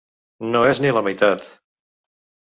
No 0.53 0.61
és 0.69 0.79
ni 0.85 0.93
la 0.97 1.03
meitat. 1.07 1.45